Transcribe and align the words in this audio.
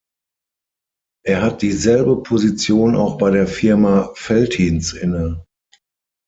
Er 1.23 1.43
hat 1.43 1.61
dieselbe 1.61 2.23
Position 2.23 2.95
auch 2.95 3.19
bei 3.19 3.29
der 3.29 3.45
Firma 3.45 4.11
Veltins 4.15 4.93
inne. 4.93 5.45